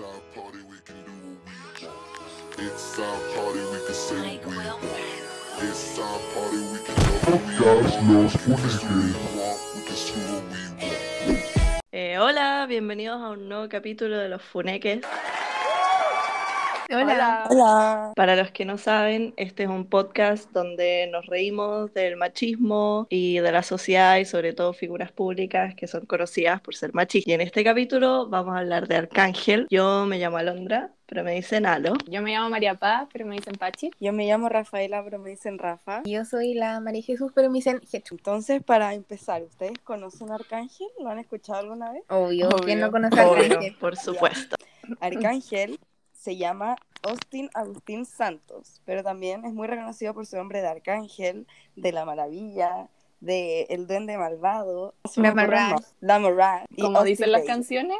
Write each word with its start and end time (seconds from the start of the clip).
It's 0.00 0.08
our 0.08 0.42
party, 0.42 0.58
we 0.66 0.78
can 0.86 0.96
do 1.04 1.12
what 1.12 1.44
we 1.44 1.84
want. 1.84 1.98
It's 2.58 2.98
our 2.98 3.18
party, 3.36 3.60
we 3.60 3.78
can 3.84 3.94
say 3.94 4.38
what 4.38 4.46
we 4.46 4.56
want. 4.56 4.80
It's 5.60 5.98
our 5.98 6.18
party, 6.32 6.56
we 6.72 6.78
can 6.86 6.96
do 6.96 7.10
what 7.28 7.44
we 7.44 7.60
want. 7.60 7.84
We 7.84 7.92
can 7.92 8.08
do 8.08 8.16
what 8.16 8.62
we 8.64 9.12
want. 9.36 9.60
We 9.76 9.80
can 9.84 9.96
screw 9.96 10.22
what 10.22 10.44
we 10.48 10.60
want. 10.80 11.84
Eh, 11.92 12.16
hola, 12.18 12.64
bienvenidos 12.66 13.20
a 13.20 13.28
un 13.28 13.46
nuevo 13.50 13.68
capítulo 13.68 14.16
de 14.16 14.30
Los 14.30 14.40
Funeques. 14.42 15.02
Hola. 16.92 17.46
Hola. 17.48 18.12
Para 18.16 18.34
los 18.34 18.50
que 18.50 18.64
no 18.64 18.76
saben, 18.76 19.32
este 19.36 19.62
es 19.62 19.68
un 19.68 19.86
podcast 19.86 20.50
donde 20.50 21.08
nos 21.12 21.24
reímos 21.26 21.94
del 21.94 22.16
machismo 22.16 23.06
y 23.08 23.38
de 23.38 23.52
la 23.52 23.62
sociedad 23.62 24.16
y 24.16 24.24
sobre 24.24 24.54
todo 24.54 24.72
figuras 24.72 25.12
públicas 25.12 25.76
que 25.76 25.86
son 25.86 26.04
conocidas 26.04 26.60
por 26.60 26.74
ser 26.74 26.92
machistas. 26.92 27.28
Y 27.30 27.32
en 27.32 27.42
este 27.42 27.62
capítulo 27.62 28.28
vamos 28.28 28.56
a 28.56 28.58
hablar 28.58 28.88
de 28.88 28.96
Arcángel. 28.96 29.68
Yo 29.70 30.04
me 30.04 30.18
llamo 30.18 30.38
Alondra, 30.38 30.90
pero 31.06 31.22
me 31.22 31.32
dicen 31.34 31.64
Alo. 31.64 31.92
Yo 32.08 32.22
me 32.22 32.32
llamo 32.32 32.50
María 32.50 32.74
Paz, 32.74 33.06
pero 33.12 33.24
me 33.24 33.36
dicen 33.36 33.54
Pachi. 33.54 33.92
Yo 34.00 34.12
me 34.12 34.26
llamo 34.26 34.48
Rafaela, 34.48 35.04
pero 35.04 35.20
me 35.20 35.30
dicen 35.30 35.58
Rafa. 35.58 36.02
Yo 36.06 36.24
soy 36.24 36.54
la 36.54 36.80
María 36.80 37.02
Jesús, 37.04 37.30
pero 37.32 37.50
me 37.50 37.58
dicen 37.58 37.80
Jesús. 37.88 38.18
Entonces, 38.18 38.64
para 38.64 38.94
empezar, 38.94 39.42
¿ustedes 39.44 39.78
conocen 39.84 40.32
a 40.32 40.34
Arcángel? 40.34 40.88
¿Lo 40.98 41.08
han 41.08 41.20
escuchado 41.20 41.60
alguna 41.60 41.92
vez? 41.92 42.02
Obvio, 42.08 42.48
Obvio. 42.48 42.64
¿quién 42.64 42.80
no 42.80 42.90
conoce 42.90 43.20
a 43.20 43.28
Obvio, 43.28 43.44
Arcángel? 43.44 43.76
por 43.76 43.96
supuesto. 43.96 44.56
Arcángel 44.98 45.78
se 46.20 46.36
llama 46.36 46.76
Austin 47.02 47.48
Agustín 47.54 48.04
Santos, 48.04 48.82
pero 48.84 49.02
también 49.02 49.46
es 49.46 49.54
muy 49.54 49.66
reconocido 49.66 50.12
por 50.12 50.26
su 50.26 50.36
nombre 50.36 50.60
de 50.60 50.68
Arcángel, 50.68 51.46
de 51.76 51.92
la 51.92 52.04
Maravilla, 52.04 52.90
de 53.20 53.62
El 53.70 53.86
Duende 53.86 54.18
Malvado, 54.18 54.94
La 55.16 55.32
más. 55.72 55.94
La 56.00 56.18
Como 56.84 56.98
Austin 56.98 57.12
dicen 57.12 57.32
las 57.32 57.40
Baby. 57.40 57.48
canciones, 57.48 57.98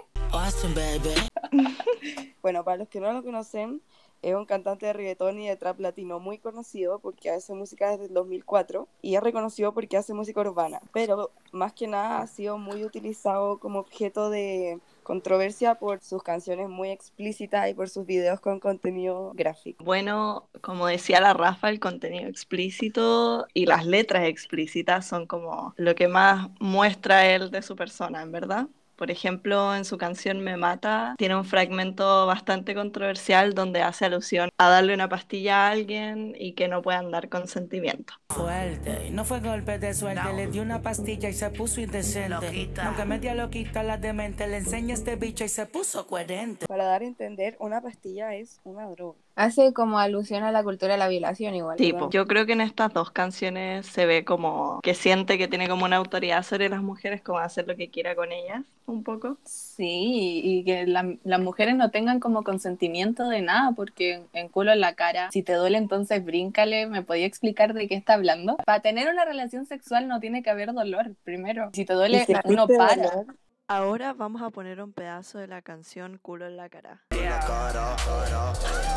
Bueno, 2.42 2.62
para 2.62 2.76
los 2.76 2.88
que 2.88 3.00
no 3.00 3.10
lo 3.12 3.22
conocen, 3.22 3.82
es 4.22 4.34
un 4.34 4.44
cantante 4.44 4.86
de 4.86 4.92
reggaetón 4.92 5.38
y 5.38 5.48
de 5.48 5.56
trap 5.56 5.80
latino 5.80 6.20
muy 6.20 6.38
conocido 6.38 6.98
porque 6.98 7.30
hace 7.30 7.54
música 7.54 7.90
desde 7.90 8.06
el 8.06 8.14
2004 8.14 8.86
y 9.00 9.16
es 9.16 9.22
reconocido 9.22 9.72
porque 9.72 9.96
hace 9.96 10.12
música 10.12 10.40
urbana, 10.42 10.80
pero 10.92 11.30
más 11.52 11.72
que 11.72 11.86
nada 11.86 12.20
ha 12.20 12.26
sido 12.26 12.58
muy 12.58 12.84
utilizado 12.84 13.58
como 13.58 13.78
objeto 13.78 14.28
de 14.28 14.78
controversia 15.10 15.74
por 15.74 16.00
sus 16.02 16.22
canciones 16.22 16.68
muy 16.68 16.90
explícitas 16.90 17.68
y 17.68 17.74
por 17.74 17.88
sus 17.88 18.06
videos 18.06 18.38
con 18.38 18.60
contenido 18.60 19.32
gráfico. 19.34 19.82
Bueno, 19.82 20.48
como 20.60 20.86
decía 20.86 21.20
la 21.20 21.34
Rafa, 21.34 21.68
el 21.68 21.80
contenido 21.80 22.28
explícito 22.28 23.44
y 23.52 23.66
las 23.66 23.84
letras 23.84 24.28
explícitas 24.28 25.08
son 25.08 25.26
como 25.26 25.74
lo 25.76 25.96
que 25.96 26.06
más 26.06 26.50
muestra 26.60 27.26
él 27.26 27.50
de 27.50 27.60
su 27.60 27.74
persona, 27.74 28.22
en 28.22 28.30
verdad. 28.30 28.68
Por 29.00 29.10
ejemplo, 29.10 29.74
en 29.74 29.86
su 29.86 29.96
canción 29.96 30.40
Me 30.40 30.58
Mata 30.58 31.14
tiene 31.16 31.34
un 31.34 31.46
fragmento 31.46 32.26
bastante 32.26 32.74
controversial 32.74 33.54
donde 33.54 33.80
hace 33.80 34.04
alusión 34.04 34.50
a 34.58 34.68
darle 34.68 34.92
una 34.92 35.08
pastilla 35.08 35.66
a 35.66 35.70
alguien 35.70 36.36
y 36.38 36.52
que 36.52 36.68
no 36.68 36.82
puedan 36.82 37.10
dar 37.10 37.30
consentimiento. 37.30 38.12
fuerte. 38.28 39.06
Y 39.06 39.10
no 39.10 39.24
fue 39.24 39.40
golpe 39.40 39.78
de 39.78 39.94
suerte, 39.94 40.34
le 40.34 40.48
dio 40.48 40.60
una 40.60 40.82
pastilla 40.82 41.30
y 41.30 41.32
se 41.32 41.48
puso 41.48 41.80
indecente. 41.80 42.68
Aunque 42.82 43.06
media 43.06 43.34
loquita 43.34 43.82
la 43.82 43.96
demente, 43.96 44.46
le 44.46 44.58
enseña 44.58 44.92
este 44.92 45.16
bicho 45.16 45.44
y 45.44 45.48
se 45.48 45.64
puso 45.64 46.06
coherente. 46.06 46.66
Para 46.66 46.84
dar 46.84 47.00
a 47.00 47.06
entender, 47.06 47.56
una 47.58 47.80
pastilla 47.80 48.34
es 48.34 48.60
una 48.64 48.86
droga. 48.86 49.18
Hace 49.40 49.72
como 49.72 49.98
alusión 49.98 50.42
a 50.44 50.52
la 50.52 50.62
cultura 50.62 50.92
de 50.92 50.98
la 50.98 51.08
violación 51.08 51.54
igual. 51.54 51.76
Tipo, 51.78 51.98
¿no? 52.00 52.10
yo 52.10 52.26
creo 52.26 52.44
que 52.44 52.52
en 52.52 52.60
estas 52.60 52.92
dos 52.92 53.10
canciones 53.10 53.86
se 53.86 54.04
ve 54.04 54.24
como 54.24 54.80
que 54.82 54.94
siente 54.94 55.38
que 55.38 55.48
tiene 55.48 55.68
como 55.68 55.86
una 55.86 55.96
autoridad 55.96 56.42
sobre 56.42 56.68
las 56.68 56.82
mujeres, 56.82 57.22
como 57.22 57.38
hacer 57.38 57.66
lo 57.66 57.74
que 57.76 57.88
quiera 57.88 58.14
con 58.14 58.32
ellas, 58.32 58.62
un 58.86 59.02
poco. 59.02 59.38
sí, 59.44 60.40
y 60.44 60.64
que 60.64 60.86
la- 60.86 61.14
las 61.24 61.40
mujeres 61.40 61.74
no 61.76 61.90
tengan 61.90 62.20
como 62.20 62.42
consentimiento 62.44 63.28
de 63.28 63.40
nada, 63.42 63.72
porque 63.72 64.14
en, 64.14 64.26
en 64.32 64.48
culo 64.48 64.72
en 64.72 64.80
la 64.80 64.94
cara, 64.94 65.30
si 65.32 65.42
te 65.42 65.54
duele 65.54 65.78
entonces 65.78 66.24
bríncale, 66.24 66.86
¿me 66.86 67.02
podía 67.02 67.26
explicar 67.26 67.72
de 67.72 67.88
qué 67.88 67.94
está 67.94 68.14
hablando? 68.14 68.56
Para 68.66 68.80
tener 68.80 69.08
una 69.08 69.24
relación 69.24 69.64
sexual 69.66 70.08
no 70.08 70.20
tiene 70.20 70.42
que 70.42 70.50
haber 70.50 70.72
dolor, 70.74 71.14
primero. 71.24 71.70
Si 71.72 71.84
te 71.84 71.94
duele, 71.94 72.26
si 72.26 72.34
uno 72.44 72.66
para. 72.68 73.10
dolor, 73.10 73.26
Ahora 73.68 74.12
vamos 74.14 74.42
a 74.42 74.50
poner 74.50 74.82
un 74.82 74.92
pedazo 74.92 75.38
de 75.38 75.46
la 75.46 75.62
canción 75.62 76.18
Culo 76.20 76.46
en 76.46 76.56
la 76.56 76.68
cara. 76.68 77.02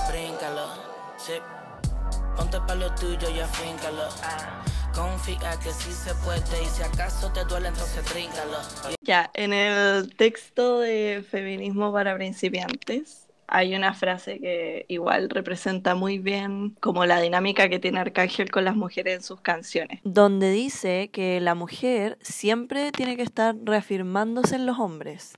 Bríncalo, 0.10 0.68
sí. 1.18 1.34
Ponte 2.36 2.60
pa' 2.68 2.76
lo 2.76 2.94
tuyo 2.96 3.30
y 3.30 3.40
afíncalo. 3.40 4.04
Confía 4.94 5.58
que 5.64 5.72
sí 5.72 5.92
se 5.92 6.14
puede 6.16 6.64
y 6.64 6.66
si 6.68 6.84
acaso 6.84 7.32
te 7.32 7.46
duele 7.46 7.70
entonces 7.70 8.04
tríncalo. 8.06 8.58
Ya, 9.02 9.32
en 9.34 9.54
el 9.54 10.16
texto 10.16 10.80
de 10.80 11.26
Feminismo 11.30 11.92
para 11.92 12.16
principiantes 12.16 13.28
hay 13.48 13.76
una 13.76 13.94
frase 13.94 14.40
que 14.40 14.86
igual 14.88 15.30
representa 15.30 15.96
muy 15.96 16.18
bien 16.18 16.76
como 16.80 17.06
la 17.06 17.22
dinámica 17.22 17.70
que 17.70 17.80
tiene 17.80 18.00
Arcángel 18.00 18.52
con 18.52 18.66
las 18.66 18.76
mujeres 18.76 19.18
en 19.18 19.24
sus 19.24 19.42
canciones. 19.42 20.00
Donde 20.04 20.52
dice 20.52 21.10
que 21.12 21.40
la 21.40 21.56
mujer 21.56 22.18
siempre 22.22 22.92
tiene 22.92 23.16
que 23.16 23.24
estar 23.24 23.56
reafirmándose 23.64 24.56
en 24.56 24.66
los 24.66 24.80
hombres 24.80 25.34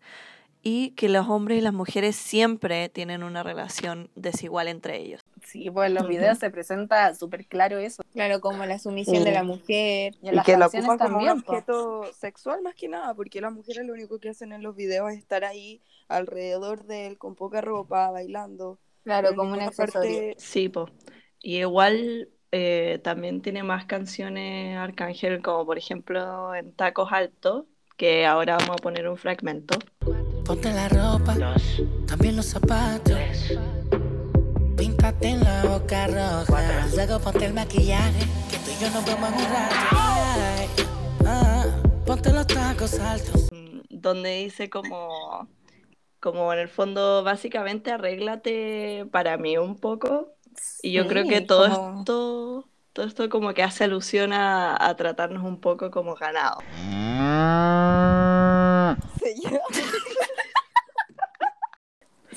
y 0.68 0.90
que 0.96 1.10
los 1.10 1.30
hombres 1.30 1.60
y 1.60 1.62
las 1.62 1.74
mujeres 1.74 2.16
siempre 2.16 2.90
tienen 2.90 3.22
una 3.22 3.44
relación 3.44 4.10
desigual 4.16 4.68
entre 4.68 4.98
ellos. 4.98 5.22
Sí, 5.46 5.70
pues 5.70 5.90
en 5.90 5.94
los 5.94 6.08
videos 6.08 6.40
se 6.40 6.50
presenta 6.50 7.14
súper 7.14 7.46
claro 7.46 7.78
eso. 7.78 8.02
Claro, 8.14 8.42
como 8.42 8.66
la 8.66 8.80
sumisión 8.80 9.24
de 9.24 9.32
la 9.32 9.44
mujer. 9.44 10.16
Y 10.24 10.28
en 10.28 10.34
Y 10.34 10.36
las 10.38 10.44
que 10.46 10.58
lo 10.58 10.66
ocupan 10.66 10.98
como 10.98 11.20
un 11.20 11.30
objeto 11.30 12.12
sexual 12.14 12.64
más 12.64 12.74
que 12.74 12.88
nada, 12.88 13.14
porque 13.14 13.42
las 13.42 13.54
mujeres 13.54 13.86
lo 13.86 13.94
único 13.94 14.18
que 14.20 14.30
hacen 14.30 14.54
en 14.54 14.64
los 14.64 14.76
videos 14.76 15.12
es 15.12 15.20
estar 15.20 15.46
ahí 15.46 15.82
alrededor 16.08 16.86
de 16.86 17.06
él 17.06 17.20
con 17.20 17.36
poca 17.36 17.62
ropa, 17.62 18.10
bailando. 18.10 18.80
Claro, 19.04 19.28
Pero 19.30 19.38
como 19.38 19.52
un 19.52 19.60
ninguna 19.60 19.70
accesorio. 19.70 19.94
parte- 20.32 20.36
Sí, 20.40 20.68
po. 20.70 20.90
Y 21.44 21.58
igual 21.60 22.30
eh, 22.52 23.00
también 23.04 23.44
tiene 23.44 23.62
más 23.62 23.86
canciones 23.86 24.76
Arcángel, 24.78 25.44
como 25.44 25.64
por 25.64 25.78
ejemplo 25.78 26.56
en 26.56 26.74
Tacos 26.74 27.12
Altos, 27.12 27.66
que 27.98 28.26
ahora 28.26 28.58
vamos 28.58 28.78
a 28.80 28.82
poner 28.82 29.08
un 29.08 29.16
fragmento. 29.18 29.78
Ponte 30.46 30.72
la 30.72 30.88
ropa, 30.90 31.36
también 32.08 32.36
los 32.36 32.46
zapatos. 32.46 33.18
Píntate 34.78 35.30
en 35.30 35.44
la 35.44 35.64
boca 35.66 36.08
roja. 36.08 36.88
Luego 36.96 37.20
ponte 37.20 37.46
el 37.46 37.54
maquillaje, 37.54 38.20
que 38.52 38.58
tú 38.58 38.72
y 38.78 38.84
yo 38.84 38.90
nos 38.92 39.06
vemos 39.06 39.30
en 39.30 39.36
un 39.36 39.44
rato. 39.46 39.76
Ay, 39.92 40.68
ah, 41.26 41.66
ponte 42.06 42.32
los 42.32 42.46
tacos 42.48 43.00
altos. 43.00 43.50
mm, 43.52 43.80
donde 43.90 44.38
dice 44.44 44.70
como, 44.70 45.48
como 46.20 46.54
en 46.54 46.60
el 46.60 46.68
fondo, 46.70 47.24
básicamente 47.24 47.92
arréglate 47.92 49.08
para 49.12 49.38
mí 49.38 49.58
un 49.58 49.76
poco. 49.78 50.34
Y 50.84 50.92
yo 50.92 51.08
creo 51.08 51.26
que 51.28 51.42
todo 51.42 51.70
como- 51.70 52.00
esto, 52.00 52.70
todo 52.94 53.06
esto 53.08 53.30
como 53.30 53.54
que 53.56 53.64
hace 53.64 53.84
alusión 53.86 54.32
a, 54.32 54.78
a 54.80 54.96
tratarnos 54.96 55.44
un 55.44 55.60
poco 55.60 55.90
como 55.90 56.14
ganado. 56.16 56.60
Sí. 59.24 59.34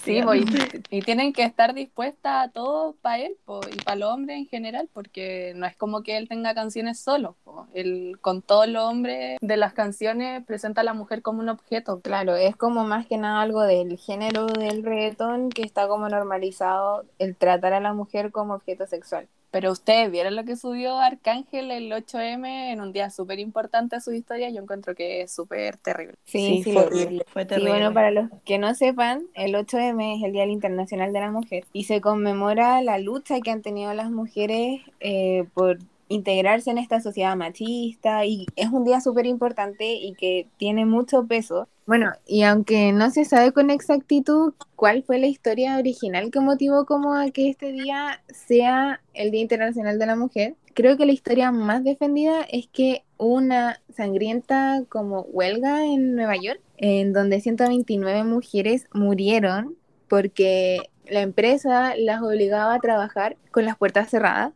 Sí, 0.09 0.23
po, 0.23 0.35
y, 0.35 0.45
y 0.91 1.03
tienen 1.03 1.33
que 1.33 1.45
estar 1.45 1.75
dispuestas 1.75 2.49
a 2.49 2.51
todo 2.51 2.95
para 3.03 3.19
él 3.19 3.37
y 3.71 3.77
para 3.83 3.97
los 3.97 4.11
hombres 4.13 4.39
en 4.39 4.47
general, 4.47 4.89
porque 4.93 5.53
no 5.55 5.67
es 5.67 5.77
como 5.77 6.03
que 6.03 6.17
él 6.17 6.29
tenga 6.29 6.55
canciones 6.55 6.99
solo. 6.99 7.37
Él, 7.75 8.17
con 8.21 8.41
todos 8.43 8.69
los 8.69 8.85
hombres 8.85 9.39
de 9.41 9.57
las 9.57 9.75
canciones, 9.75 10.45
presenta 10.47 10.81
a 10.81 10.85
la 10.85 10.95
mujer 10.95 11.23
como 11.23 11.41
un 11.41 11.49
objeto. 11.49 12.01
Claro, 12.01 12.37
es 12.37 12.57
como 12.57 12.85
más 12.85 13.07
que 13.07 13.19
nada 13.19 13.43
algo 13.43 13.63
del 13.63 13.99
género 13.99 14.47
del 14.47 14.83
reggaetón 14.83 15.51
que 15.51 15.63
está 15.63 15.89
como 15.89 16.09
normalizado 16.09 17.05
el 17.19 17.37
tratar 17.37 17.75
a 17.75 17.81
la 17.81 17.93
mujer 17.93 18.33
como 18.33 18.55
objeto 18.55 18.87
sexual. 18.87 19.29
Pero 19.51 19.73
ustedes 19.73 20.11
vieron 20.11 20.37
lo 20.37 20.45
que 20.45 20.57
subió 20.57 20.99
Arcángel 20.99 21.71
el 21.71 21.91
8M 21.91 22.73
en 22.73 22.81
un 22.81 22.93
día 22.93 23.11
súper 23.11 23.39
importante 23.39 23.97
de 23.97 24.03
su 24.03 24.13
historia. 24.13 24.51
Yo 24.51 24.63
encuentro 24.63 24.95
que 24.95 25.23
es 25.23 25.33
súper 25.33 25.79
terrible. 25.79 26.15
Sí, 26.25 26.63
sí, 26.63 26.73
fue 26.73 26.85
horrible. 26.85 27.25
Terrible. 27.35 27.71
bueno, 27.71 27.95
para 27.95 28.11
los 28.11 28.29
que 28.45 28.59
no 28.59 28.75
sepan, 28.75 29.25
el 29.35 29.55
8M 29.55 30.19
es 30.19 30.25
el 30.25 30.33
Día 30.33 30.45
Internacional 30.47 31.13
de 31.13 31.21
la 31.21 31.31
Mujer 31.31 31.65
y 31.73 31.85
se 31.85 32.01
conmemora 32.01 32.83
la 32.83 32.99
lucha 32.99 33.41
que 33.41 33.51
han 33.51 33.63
tenido 33.63 33.95
las 33.95 34.11
mujeres 34.11 34.83
eh, 35.01 35.47
por 35.55 35.79
integrarse 36.09 36.71
en 36.71 36.79
esta 36.79 37.01
sociedad 37.01 37.37
machista 37.37 38.25
y 38.25 38.47
es 38.57 38.71
un 38.71 38.85
día 38.85 39.01
súper 39.01 39.27
importante 39.27 39.93
y 39.95 40.15
que 40.15 40.47
tiene 40.57 40.87
mucho 40.87 41.27
peso. 41.27 41.69
Bueno, 41.89 42.13
y 42.27 42.43
aunque 42.43 42.93
no 42.93 43.11
se 43.11 43.25
sabe 43.25 43.53
con 43.53 43.71
exactitud 43.71 44.53
cuál 44.77 45.05
fue 45.05 45.19
la 45.19 45.27
historia 45.27 45.79
original 45.79 46.31
que 46.31 46.39
motivó 46.39 46.85
como 46.85 47.15
a 47.15 47.31
que 47.31 47.49
este 47.49 47.73
día 47.73 48.23
sea 48.29 49.01
el 49.15 49.31
Día 49.31 49.41
Internacional 49.41 49.99
de 49.99 50.05
la 50.05 50.15
Mujer, 50.15 50.55
creo 50.75 50.99
que 50.99 51.07
la 51.07 51.13
historia 51.13 51.51
más 51.51 51.85
defendida 51.85 52.43
es 52.43 52.67
que 52.71 53.05
una 53.17 53.81
sangrienta 53.97 54.83
como 54.91 55.23
huelga 55.23 55.87
en 55.87 56.15
Nueva 56.15 56.37
York 56.37 56.61
en 56.77 57.15
donde 57.15 57.41
129 57.41 58.23
mujeres 58.23 58.87
murieron 58.93 59.75
porque 60.09 60.91
la 61.09 61.23
empresa 61.23 61.95
las 61.97 62.21
obligaba 62.21 62.75
a 62.75 62.81
trabajar 62.81 63.39
con 63.51 63.65
las 63.65 63.79
puertas 63.79 64.11
cerradas 64.11 64.53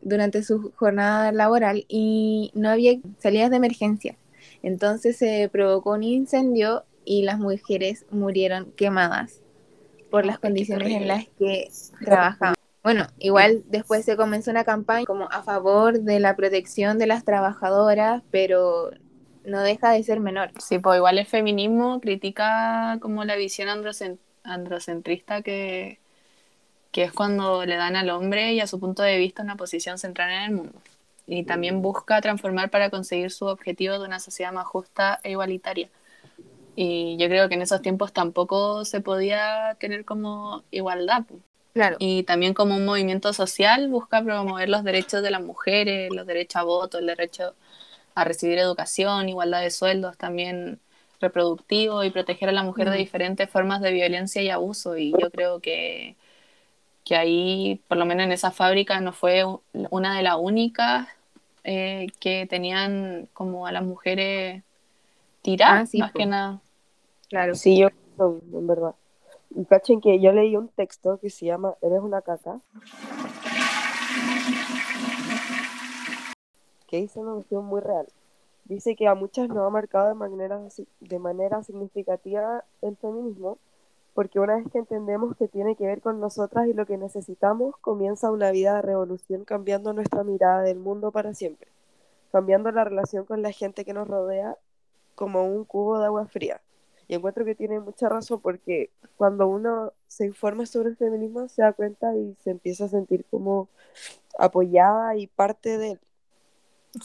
durante 0.00 0.44
su 0.44 0.70
jornada 0.76 1.32
laboral 1.32 1.86
y 1.88 2.52
no 2.54 2.70
había 2.70 3.00
salidas 3.18 3.50
de 3.50 3.56
emergencia. 3.56 4.16
Entonces 4.62 5.16
se 5.16 5.48
provocó 5.50 5.92
un 5.92 6.02
incendio 6.02 6.84
y 7.04 7.22
las 7.22 7.38
mujeres 7.38 8.04
murieron 8.10 8.72
quemadas 8.72 9.40
por 10.10 10.26
las 10.26 10.38
condiciones 10.38 10.88
en 10.88 11.08
las 11.08 11.26
que 11.38 11.68
trabajaban. 12.04 12.54
Bueno, 12.82 13.06
igual 13.18 13.64
después 13.66 14.04
se 14.04 14.16
comenzó 14.16 14.50
una 14.50 14.64
campaña 14.64 15.04
como 15.04 15.28
a 15.30 15.42
favor 15.42 16.00
de 16.00 16.20
la 16.20 16.36
protección 16.36 16.98
de 16.98 17.06
las 17.06 17.24
trabajadoras, 17.24 18.22
pero 18.30 18.90
no 19.44 19.62
deja 19.62 19.90
de 19.92 20.02
ser 20.02 20.20
menor. 20.20 20.50
Sí, 20.58 20.78
pues 20.78 20.96
igual 20.96 21.18
el 21.18 21.26
feminismo 21.26 22.00
critica 22.00 22.98
como 23.00 23.24
la 23.24 23.36
visión 23.36 23.68
androcen- 23.68 24.18
androcentrista 24.44 25.42
que, 25.42 25.98
que 26.92 27.04
es 27.04 27.12
cuando 27.12 27.64
le 27.66 27.76
dan 27.76 27.96
al 27.96 28.10
hombre 28.10 28.52
y 28.54 28.60
a 28.60 28.66
su 28.66 28.80
punto 28.80 29.02
de 29.02 29.18
vista 29.18 29.42
una 29.42 29.56
posición 29.56 29.98
central 29.98 30.30
en 30.30 30.42
el 30.42 30.50
mundo. 30.52 30.80
Y 31.28 31.44
también 31.44 31.82
busca 31.82 32.20
transformar 32.22 32.70
para 32.70 32.90
conseguir 32.90 33.30
su 33.30 33.46
objetivo 33.46 33.98
de 33.98 34.06
una 34.06 34.18
sociedad 34.18 34.52
más 34.52 34.66
justa 34.66 35.20
e 35.22 35.32
igualitaria. 35.32 35.90
Y 36.74 37.16
yo 37.18 37.28
creo 37.28 37.48
que 37.48 37.54
en 37.56 37.62
esos 37.62 37.82
tiempos 37.82 38.12
tampoco 38.12 38.84
se 38.84 39.00
podía 39.00 39.76
tener 39.80 40.04
como 40.04 40.64
igualdad. 40.70 41.24
Claro. 41.74 41.96
Y 41.98 42.22
también 42.24 42.54
como 42.54 42.76
un 42.76 42.84
movimiento 42.84 43.32
social 43.32 43.88
busca 43.88 44.22
promover 44.22 44.68
los 44.68 44.84
derechos 44.84 45.22
de 45.22 45.30
las 45.30 45.42
mujeres, 45.42 46.10
los 46.12 46.26
derechos 46.26 46.56
a 46.56 46.62
voto, 46.64 46.98
el 46.98 47.06
derecho 47.06 47.54
a 48.14 48.24
recibir 48.24 48.58
educación, 48.58 49.28
igualdad 49.28 49.60
de 49.62 49.70
sueldos 49.70 50.16
también 50.16 50.80
reproductivo 51.20 52.04
y 52.04 52.10
proteger 52.10 52.48
a 52.48 52.52
la 52.52 52.62
mujer 52.62 52.90
de 52.90 52.96
Mm. 52.96 52.98
diferentes 52.98 53.50
formas 53.50 53.80
de 53.80 53.92
violencia 53.92 54.42
y 54.42 54.50
abuso. 54.50 54.96
Y 54.96 55.14
yo 55.20 55.30
creo 55.30 55.60
que, 55.60 56.16
que 57.04 57.16
ahí, 57.16 57.80
por 57.88 57.98
lo 57.98 58.06
menos 58.06 58.24
en 58.24 58.32
esa 58.32 58.50
fábrica, 58.50 59.00
no 59.00 59.12
fue 59.12 59.44
una 59.90 60.16
de 60.16 60.22
las 60.22 60.36
únicas 60.38 61.08
eh, 61.70 62.06
que 62.18 62.46
tenían 62.46 63.28
como 63.34 63.66
a 63.66 63.72
las 63.72 63.82
mujeres 63.84 64.62
tiradas, 65.42 65.82
Ah, 65.82 65.86
sí, 65.86 65.98
más 65.98 66.12
po. 66.12 66.18
que 66.18 66.26
nada. 66.26 66.60
Claro. 67.28 67.54
Sí, 67.54 67.78
yo 67.78 67.88
en 68.18 68.66
verdad. 68.66 68.94
Y 69.50 69.64
cachen 69.66 70.00
que 70.00 70.18
yo 70.18 70.32
leí 70.32 70.56
un 70.56 70.68
texto 70.68 71.18
que 71.18 71.28
se 71.28 71.44
llama 71.44 71.74
Eres 71.82 72.00
una 72.00 72.22
caca. 72.22 72.60
Que 76.86 77.02
dice 77.02 77.20
una 77.20 77.34
cuestión 77.34 77.66
muy 77.66 77.80
real. 77.82 78.06
Dice 78.64 78.96
que 78.96 79.06
a 79.06 79.14
muchas 79.14 79.48
nos 79.48 79.58
ha 79.58 79.70
marcado 79.70 80.08
de 80.08 80.14
manera, 80.14 80.60
de 81.00 81.18
manera 81.18 81.62
significativa 81.62 82.64
el 82.82 82.96
feminismo, 82.96 83.58
porque 84.14 84.40
una 84.40 84.56
vez 84.56 84.66
que 84.72 84.78
entendemos 84.78 85.36
que 85.36 85.48
tiene 85.48 85.76
que 85.76 85.86
ver 85.86 86.00
con 86.00 86.20
nosotras 86.20 86.66
y 86.66 86.72
lo 86.72 86.86
que 86.86 86.96
necesitamos, 86.98 87.76
comienza 87.80 88.30
una 88.30 88.50
vida 88.50 88.74
de 88.76 88.82
revolución 88.82 89.44
cambiando 89.44 89.92
nuestra 89.92 90.24
mirada 90.24 90.62
del 90.62 90.78
mundo 90.78 91.12
para 91.12 91.34
siempre, 91.34 91.68
cambiando 92.32 92.70
la 92.72 92.84
relación 92.84 93.24
con 93.24 93.42
la 93.42 93.52
gente 93.52 93.84
que 93.84 93.92
nos 93.94 94.08
rodea 94.08 94.56
como 95.14 95.44
un 95.44 95.64
cubo 95.64 95.98
de 95.98 96.06
agua 96.06 96.26
fría. 96.26 96.60
Y 97.08 97.14
encuentro 97.14 97.44
que 97.44 97.54
tiene 97.54 97.80
mucha 97.80 98.08
razón 98.08 98.40
porque 98.40 98.90
cuando 99.16 99.48
uno 99.48 99.92
se 100.08 100.26
informa 100.26 100.66
sobre 100.66 100.90
el 100.90 100.96
feminismo 100.96 101.48
se 101.48 101.62
da 101.62 101.72
cuenta 101.72 102.14
y 102.16 102.36
se 102.42 102.50
empieza 102.50 102.84
a 102.84 102.88
sentir 102.88 103.24
como 103.30 103.68
apoyada 104.38 105.16
y 105.16 105.26
parte 105.26 105.78
de 105.78 105.92
él. 105.92 106.00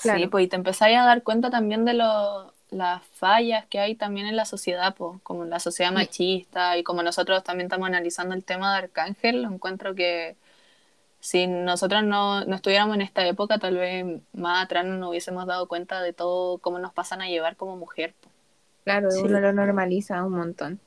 Claro. 0.01 0.19
Sí, 0.19 0.27
pues 0.27 0.45
y 0.45 0.47
te 0.47 0.55
empezáis 0.55 0.97
a 0.97 1.05
dar 1.05 1.23
cuenta 1.23 1.50
también 1.50 1.85
de 1.85 1.94
lo- 1.94 2.52
las 2.74 3.04
fallas 3.04 3.66
que 3.68 3.80
hay 3.80 3.96
también 3.96 4.28
en 4.28 4.36
la 4.36 4.46
sociedad, 4.46 4.96
pues, 4.96 5.20
como 5.24 5.44
en 5.44 5.50
la 5.50 5.60
sociedad 5.60 5.92
machista 5.92 6.78
y 6.78 6.84
como 6.84 7.04
nosotros 7.04 7.44
también 7.44 7.68
estamos 7.68 7.88
analizando 7.88 8.36
el 8.36 8.44
tema 8.44 8.72
de 8.72 8.80
Arcángel, 8.80 9.44
encuentro 9.46 9.96
que 9.96 10.36
si 11.20 11.48
nosotros 11.48 12.04
no, 12.04 12.44
no 12.46 12.56
estuviéramos 12.56 12.96
en 12.96 13.02
esta 13.02 13.25
época, 13.25 13.58
tal 13.58 13.78
vez 13.78 14.06
más 14.34 14.66
atrás 14.66 14.86
no 14.86 14.98
nos 14.98 15.10
hubiésemos 15.10 15.46
dado 15.46 15.68
cuenta 15.68 16.02
de 16.02 16.12
todo 16.12 16.58
cómo 16.58 16.80
nos 16.80 16.92
pasan 16.94 17.22
a 17.22 17.30
llevar 17.30 17.56
como 17.56 17.78
mujer. 17.78 18.14
po. 18.20 18.30
Claro, 18.84 19.10
Sí. 19.12 19.22
uno 19.24 19.40
lo 19.40 19.54
normaliza 19.54 20.24
un 20.25 20.34
montón. 20.34 20.80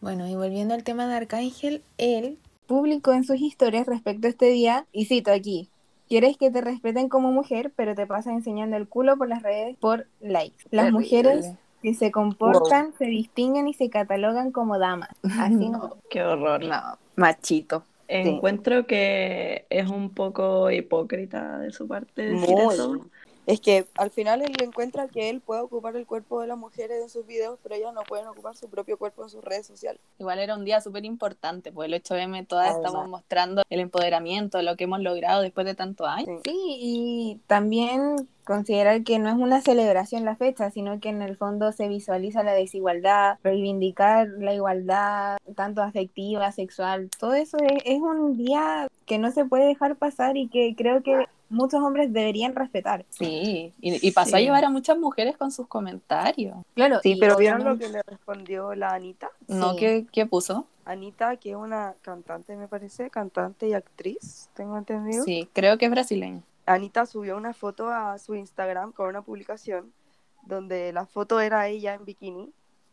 Bueno, 0.00 0.26
y 0.26 0.34
volviendo 0.34 0.74
al 0.74 0.82
tema 0.82 1.06
de 1.06 1.14
Arcángel, 1.14 1.82
él 1.98 2.38
publicó 2.66 3.12
en 3.12 3.22
sus 3.24 3.40
historias 3.40 3.86
respecto 3.86 4.26
a 4.26 4.30
este 4.30 4.46
día, 4.46 4.86
y 4.92 5.04
cito 5.06 5.32
aquí, 5.32 5.70
quieres 6.08 6.36
que 6.36 6.50
te 6.50 6.60
respeten 6.60 7.08
como 7.08 7.32
mujer, 7.32 7.72
pero 7.76 7.94
te 7.94 8.06
pasas 8.06 8.34
enseñando 8.34 8.76
el 8.76 8.88
culo 8.88 9.16
por 9.16 9.28
las 9.28 9.42
redes 9.42 9.76
por 9.78 10.06
likes. 10.20 10.64
Las 10.70 10.86
Terrible. 10.86 10.90
mujeres 10.92 11.52
que 11.82 11.94
se 11.94 12.10
comportan, 12.10 12.92
se 12.98 13.06
distinguen 13.06 13.68
y 13.68 13.74
se 13.74 13.90
catalogan 13.90 14.50
como 14.52 14.78
damas. 14.78 15.10
Así 15.38 15.68
no. 15.70 15.96
Qué 16.10 16.22
horror. 16.22 16.64
No, 16.64 16.98
machito. 17.16 17.84
Encuentro 18.08 18.86
que 18.86 19.66
es 19.68 19.88
un 19.88 20.10
poco 20.10 20.70
hipócrita 20.70 21.58
de 21.58 21.72
su 21.72 21.88
parte 21.88 22.22
decir 22.22 22.54
Muy. 22.54 22.74
eso. 22.74 23.06
Es 23.46 23.60
que 23.60 23.86
al 23.96 24.10
final 24.10 24.42
él 24.42 24.52
encuentra 24.60 25.06
que 25.06 25.30
él 25.30 25.40
puede 25.40 25.60
ocupar 25.60 25.94
el 25.96 26.04
cuerpo 26.04 26.40
de 26.40 26.48
las 26.48 26.58
mujeres 26.58 27.00
en 27.00 27.08
sus 27.08 27.24
videos, 27.26 27.58
pero 27.62 27.76
ellas 27.76 27.94
no 27.94 28.02
pueden 28.02 28.26
ocupar 28.26 28.56
su 28.56 28.68
propio 28.68 28.98
cuerpo 28.98 29.22
en 29.22 29.30
sus 29.30 29.42
redes 29.42 29.66
sociales. 29.66 30.00
Igual 30.18 30.40
era 30.40 30.56
un 30.56 30.64
día 30.64 30.80
súper 30.80 31.04
importante, 31.04 31.70
pues 31.70 31.90
el 31.90 32.02
8M 32.02 32.46
todas 32.48 32.74
estamos 32.74 33.08
mostrando 33.08 33.62
el 33.70 33.80
empoderamiento, 33.80 34.60
lo 34.62 34.76
que 34.76 34.84
hemos 34.84 35.00
logrado 35.00 35.42
después 35.42 35.64
de 35.64 35.76
tantos 35.76 36.08
años. 36.08 36.40
Sí, 36.44 36.52
y 36.54 37.40
también 37.46 38.28
considerar 38.44 39.02
que 39.04 39.18
no 39.18 39.28
es 39.28 39.36
una 39.36 39.60
celebración 39.60 40.24
la 40.24 40.36
fecha, 40.36 40.70
sino 40.70 40.98
que 41.00 41.08
en 41.08 41.22
el 41.22 41.36
fondo 41.36 41.70
se 41.72 41.88
visualiza 41.88 42.42
la 42.42 42.52
desigualdad, 42.52 43.38
reivindicar 43.44 44.28
la 44.38 44.54
igualdad, 44.54 45.38
tanto 45.54 45.82
afectiva, 45.82 46.50
sexual, 46.52 47.10
todo 47.18 47.34
eso 47.34 47.58
es, 47.58 47.82
es 47.84 48.00
un 48.00 48.36
día 48.36 48.88
que 49.04 49.18
no 49.18 49.30
se 49.30 49.44
puede 49.44 49.66
dejar 49.66 49.96
pasar 49.96 50.36
y 50.36 50.48
que 50.48 50.74
creo 50.76 51.02
que 51.02 51.26
muchos 51.48 51.80
hombres 51.82 52.12
deberían 52.12 52.54
respetar. 52.54 53.04
Sí, 53.10 53.72
y, 53.80 54.06
y 54.06 54.10
pasó 54.12 54.36
a 54.36 54.40
llevar 54.40 54.64
a 54.64 54.70
muchas 54.70 54.98
mujeres 54.98 55.36
con 55.36 55.50
sus 55.50 55.66
comentarios. 55.66 56.56
Claro, 56.74 57.00
Sí, 57.02 57.16
pero 57.20 57.36
¿vieron 57.36 57.64
lo 57.64 57.78
que 57.78 57.88
le 57.88 58.02
respondió 58.02 58.74
la 58.74 58.90
Anita? 58.90 59.28
¿No? 59.48 59.72
Sí. 59.72 59.78
¿Qué, 59.78 60.06
qué 60.12 60.26
puso? 60.26 60.66
Anita, 60.84 61.36
que 61.36 61.50
es 61.50 61.56
una 61.56 61.94
cantante, 62.02 62.56
me 62.56 62.68
parece, 62.68 63.10
cantante 63.10 63.68
y 63.68 63.74
actriz, 63.74 64.48
tengo 64.54 64.78
entendido. 64.78 65.24
Sí, 65.24 65.48
creo 65.52 65.78
que 65.78 65.86
es 65.86 65.90
brasileño. 65.90 66.42
Anita 66.64 67.06
subió 67.06 67.36
una 67.36 67.54
foto 67.54 67.88
a 67.88 68.18
su 68.18 68.34
Instagram 68.34 68.92
con 68.92 69.08
una 69.08 69.22
publicación 69.22 69.92
donde 70.46 70.92
la 70.92 71.06
foto 71.06 71.40
era 71.40 71.66
ella 71.68 71.94
en 71.94 72.04
bikini 72.04 72.52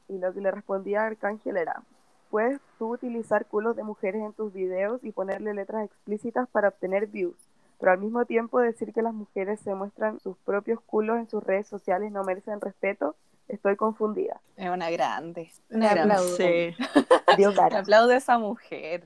y 0.10 0.18
lo 0.18 0.34
que 0.34 0.42
le 0.42 0.52
respondía 0.52 1.04
a 1.04 1.06
Arcángel 1.08 1.58
era, 1.58 1.84
puedes 2.30 2.60
tú 2.80 2.94
utilizar 2.94 3.46
culos 3.46 3.76
de 3.76 3.84
mujeres 3.84 4.24
en 4.24 4.34
tus 4.34 4.52
videos 4.52 5.04
y 5.04 5.12
ponerle 5.12 5.54
letras 5.54 5.86
explícitas 5.86 6.48
para 6.50 6.70
obtener 6.70 7.08
views, 7.08 7.36
pero 7.80 7.92
al 7.92 8.00
mismo 8.00 8.26
tiempo 8.26 8.60
decir 8.60 8.94
que 8.94 9.02
las 9.02 9.14
mujeres 9.14 9.60
se 9.60 9.74
muestran 9.76 10.20
sus 10.20 10.38
propios 10.40 10.80
culos 10.82 11.18
en 11.18 11.30
sus 11.30 11.44
redes 11.44 11.68
sociales 11.68 12.12
no 12.12 12.24
merecen 12.24 12.62
respeto, 12.62 13.16
estoy 13.48 13.76
confundida. 13.76 14.40
Es 14.56 14.70
una 14.70 14.90
grande. 14.90 15.52
Le 15.70 15.78
Una 15.78 15.90
grande. 15.94 16.76
Sí. 16.78 16.84
Dios 17.38 17.54
Le 17.56 17.60
cara. 17.62 17.80
aplaudo 17.80 18.12
a 18.12 18.16
esa 18.18 18.38
mujer. 18.38 19.04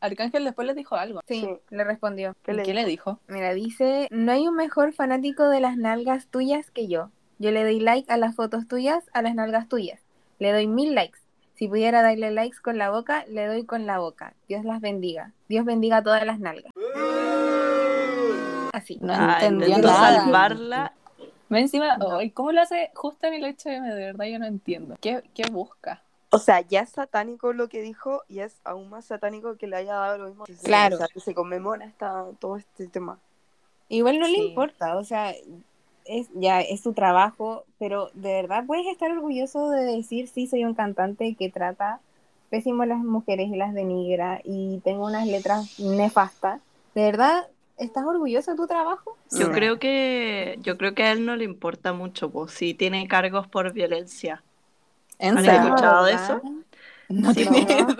Arcángel 0.00 0.44
después 0.44 0.66
les 0.66 0.76
dijo 0.76 0.96
algo. 0.96 1.20
Sí, 1.26 1.40
Sí. 1.42 1.58
le 1.70 1.84
respondió. 1.84 2.34
¿Qué 2.42 2.52
¿Y 2.52 2.54
le 2.56 2.62
¿Qué 2.62 2.72
le 2.74 2.84
dijo? 2.86 3.18
Mira, 3.28 3.52
dice, 3.52 4.08
no 4.10 4.32
hay 4.32 4.48
un 4.48 4.56
mejor 4.56 4.92
fanático 4.94 5.48
de 5.48 5.60
las 5.60 5.76
nalgas 5.76 6.28
tuyas 6.28 6.70
que 6.70 6.88
yo. 6.88 7.10
Yo 7.38 7.50
le 7.50 7.64
doy 7.64 7.80
like 7.80 8.10
a 8.10 8.16
las 8.16 8.34
fotos 8.34 8.66
tuyas, 8.66 9.04
a 9.12 9.20
las 9.20 9.34
nalgas 9.34 9.68
tuyas. 9.68 10.00
Le 10.38 10.52
doy 10.52 10.66
mil 10.66 10.94
likes. 10.94 11.18
Si 11.54 11.68
pudiera 11.68 12.02
darle 12.02 12.30
likes 12.32 12.58
con 12.60 12.78
la 12.78 12.90
boca, 12.90 13.24
le 13.28 13.46
doy 13.46 13.64
con 13.64 13.86
la 13.86 13.98
boca. 13.98 14.34
Dios 14.48 14.64
las 14.64 14.80
bendiga. 14.80 15.32
Dios 15.48 15.64
bendiga 15.64 15.98
a 15.98 16.02
todas 16.02 16.24
las 16.26 16.40
nalgas. 16.40 16.72
Así. 18.72 18.98
No 19.00 19.12
Ah, 19.16 19.38
entendió 19.40 19.78
nada. 19.78 20.20
salvarla. 20.24 20.92
Más 21.48 21.60
encima, 21.60 21.96
No. 21.98 22.18
¿cómo 22.32 22.50
lo 22.52 22.60
hace 22.62 22.90
justo 22.94 23.26
en 23.26 23.34
el 23.34 23.44
8M? 23.44 23.94
De 23.94 24.04
verdad 24.06 24.24
yo 24.26 24.38
no 24.38 24.46
entiendo. 24.46 24.96
¿Qué, 25.00 25.22
qué 25.34 25.44
busca? 25.50 26.02
O 26.30 26.38
sea, 26.38 26.60
ya 26.62 26.80
es 26.80 26.88
satánico 26.90 27.52
lo 27.52 27.68
que 27.68 27.80
dijo 27.82 28.22
y 28.28 28.40
es 28.40 28.56
aún 28.64 28.90
más 28.90 29.04
satánico 29.04 29.56
que 29.56 29.68
le 29.68 29.76
haya 29.76 29.94
dado 29.94 30.18
lo 30.18 30.28
mismo. 30.28 30.44
Claro. 30.64 30.96
o 30.96 30.98
sea, 30.98 31.06
que 31.06 31.20
se 31.20 31.34
conmemora 31.34 31.84
esta, 31.84 32.24
todo 32.40 32.56
este 32.56 32.88
tema. 32.88 33.18
Igual 33.88 34.18
no 34.18 34.26
le 34.26 34.38
importa, 34.38 34.96
o 34.96 35.04
sea, 35.04 35.32
es 36.04 36.28
ya 36.34 36.60
es 36.60 36.82
su 36.82 36.92
trabajo, 36.94 37.64
pero 37.78 38.10
de 38.14 38.32
verdad 38.34 38.64
puedes 38.66 38.86
estar 38.86 39.10
orgulloso 39.12 39.70
de 39.70 39.84
decir, 39.84 40.28
sí, 40.28 40.46
soy 40.46 40.64
un 40.64 40.74
cantante 40.74 41.34
que 41.36 41.50
trata 41.50 42.00
pésimo 42.50 42.82
a 42.82 42.86
las 42.86 42.98
mujeres 42.98 43.48
y 43.48 43.56
las 43.56 43.74
denigra 43.74 44.40
y 44.44 44.80
tengo 44.84 45.06
unas 45.06 45.26
letras 45.26 45.68
nefastas. 45.78 46.60
¿De 46.94 47.02
verdad 47.02 47.48
estás 47.78 48.04
orgulloso 48.04 48.52
de 48.52 48.56
tu 48.56 48.66
trabajo? 48.66 49.16
Yo 49.30 49.50
Sí. 49.50 49.50
creo 49.50 49.78
que 49.78 50.58
yo 50.60 50.78
creo 50.78 50.94
que 50.94 51.02
a 51.04 51.12
él 51.12 51.26
no 51.26 51.34
le 51.36 51.44
importa 51.44 51.92
mucho, 51.92 52.30
pues 52.30 52.52
si 52.52 52.74
tiene 52.74 53.08
cargos 53.08 53.48
por 53.48 53.72
violencia. 53.72 54.44
¿En 55.18 55.38
¿Han 55.38 55.46
serio? 55.46 55.74
escuchado 55.74 56.04
de 56.04 56.14
eso? 56.14 56.42
No 57.08 57.32
Sí, 57.32 57.48
idea. 57.48 57.96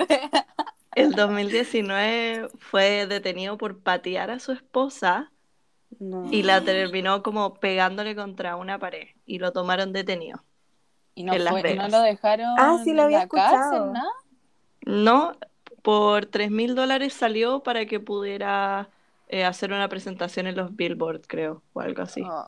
El 0.94 1.14
2019 1.14 2.50
fue 2.58 3.06
detenido 3.06 3.58
por 3.58 3.82
patear 3.82 4.30
a 4.30 4.38
su 4.40 4.52
esposa 4.52 5.32
No. 5.98 6.28
y 6.32 6.42
la 6.42 6.62
terminó 6.64 7.22
como 7.22 7.54
pegándole 7.54 8.14
contra 8.16 8.56
una 8.56 8.78
pared 8.78 9.08
y 9.26 9.38
lo 9.38 9.52
tomaron 9.52 9.92
detenido. 9.92 10.42
Y 11.14 11.24
no, 11.24 11.32
En 11.34 11.44
Las 11.44 11.52
fue- 11.52 11.74
no 11.76 11.88
lo 11.88 12.00
dejaron 12.00 12.54
Ah, 12.58 12.78
sí, 12.82 12.92
lo 12.92 13.00
en 13.02 13.04
había 13.06 13.18
la 13.20 13.28
cárcel, 13.28 13.84
escuchado. 13.84 13.92
¿no? 13.94 14.02
No, 14.86 15.36
por 15.82 16.26
3 16.26 16.50
mil 16.50 16.74
dólares 16.74 17.12
salió 17.14 17.62
para 17.62 17.86
que 17.86 18.00
pudiera 18.00 18.90
eh, 19.28 19.44
hacer 19.44 19.72
una 19.72 19.88
presentación 19.88 20.46
en 20.46 20.56
los 20.56 20.76
Billboard, 20.76 21.22
creo, 21.26 21.62
o 21.72 21.80
algo 21.80 22.02
así. 22.02 22.22
Oh, 22.22 22.46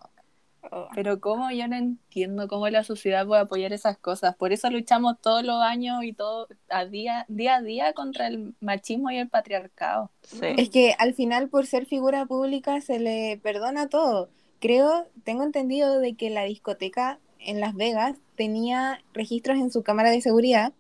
Oh. 0.71 0.89
Pero 0.95 1.21
cómo 1.21 1.51
yo 1.51 1.69
no 1.69 1.77
entiendo 1.77 2.49
cómo 2.49 2.69
la 2.69 2.85
sociedad 2.85 3.27
puede 3.27 3.43
apoyar 3.43 3.73
esas 3.73 3.99
cosas. 3.99 4.37
Por 4.37 4.53
eso 4.53 4.71
luchamos 4.71 5.17
todos 5.21 5.45
los 5.45 5.63
años 5.63 6.05
y 6.05 6.13
todo 6.13 6.49
a 6.69 6.85
día, 6.85 7.25
día 7.29 7.57
a 7.57 7.63
día 7.63 7.93
contra 7.93 8.27
el 8.27 8.55
machismo 8.61 9.11
y 9.11 9.19
el 9.19 9.29
patriarcado. 9.29 10.11
Sí. 10.23 10.47
Es 10.57 10.71
que 10.71 10.95
al 10.99 11.15
final, 11.15 11.49
por 11.49 11.67
ser 11.67 11.87
figura 11.87 12.27
pública, 12.27 12.81
se 12.81 12.99
le 12.99 13.39
perdona 13.43 13.89
todo. 13.89 14.29
Creo, 14.61 15.07
tengo 15.25 15.45
entendido 15.45 16.01
de 16.01 16.15
que 16.15 16.31
la 16.31 16.45
discoteca 16.45 17.19
en 17.39 17.61
Las 17.61 17.75
Vegas 17.75 18.17
tenía 18.37 19.01
registros 19.13 19.59
en 19.59 19.71
su 19.71 19.83
cámara 19.83 20.11
de 20.11 20.21
seguridad 20.21 20.73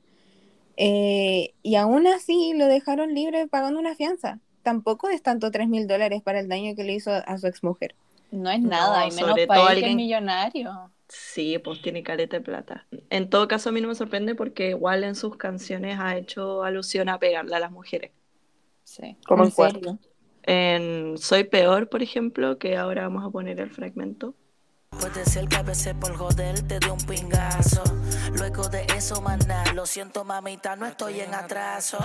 eh, 0.76 1.54
y 1.62 1.76
aún 1.76 2.06
así 2.06 2.52
lo 2.54 2.66
dejaron 2.66 3.14
libre 3.14 3.46
pagando 3.46 3.80
una 3.80 3.94
fianza. 3.94 4.40
Tampoco 4.62 5.08
es 5.08 5.22
tanto 5.22 5.50
3 5.50 5.68
mil 5.68 5.86
dólares 5.86 6.22
para 6.22 6.40
el 6.40 6.48
daño 6.48 6.74
que 6.74 6.84
le 6.84 6.94
hizo 6.94 7.12
a 7.12 7.38
su 7.38 7.46
exmujer. 7.46 7.94
No 8.30 8.50
es 8.50 8.61
No, 8.61 8.68
nada, 8.68 9.06
y 9.06 9.11
menos 9.11 9.30
sobre 9.30 9.47
para 9.47 9.61
todo 9.61 9.68
él 9.71 9.75
que 9.75 9.80
es 9.80 9.85
alguien- 9.85 9.97
millonario. 9.97 10.90
Sí, 11.09 11.59
pues 11.59 11.80
tiene 11.83 12.02
caleta 12.02 12.38
de 12.38 12.42
plata. 12.42 12.87
En 13.11 13.30
todo 13.30 13.47
caso, 13.47 13.68
a 13.68 13.73
mí 13.73 13.80
no 13.80 13.87
me 13.88 13.95
sorprende 13.95 14.35
porque 14.35 14.71
igual 14.71 15.04
en 15.04 15.14
sus 15.14 15.37
canciones 15.37 15.99
ha 16.00 16.16
hecho 16.16 16.64
alusión 16.64 17.09
a 17.09 17.18
pegarle 17.21 17.54
a 17.54 17.61
las 17.61 17.71
mujeres. 17.71 18.11
Sí. 18.83 19.16
Como 19.26 19.45
¿En 19.45 19.50
serio? 19.52 19.99
En 20.42 21.16
Soy 21.18 21.45
Peor, 21.45 21.88
por 21.88 22.02
ejemplo, 22.02 22.59
que 22.59 22.76
ahora 22.76 23.02
vamos 23.02 23.25
a 23.25 23.30
poner 23.30 23.61
el 23.61 23.71
fragmento. 23.71 24.35
Puede 24.90 25.25
ser 25.25 25.47
que 25.49 25.56
a 25.56 25.62
veces 25.62 25.95
por 25.95 26.14
joder 26.16 26.62
te 26.66 26.78
dé 26.78 26.90
un 26.90 26.99
pingazo. 26.99 27.83
Luego 28.33 28.68
de 28.68 28.85
eso, 28.97 29.21
maná, 29.21 29.64
lo 29.75 29.87
siento, 29.87 30.25
mamita, 30.25 30.75
no 30.76 30.87
estoy 30.87 31.21
en 31.21 31.35
atraso. 31.35 31.99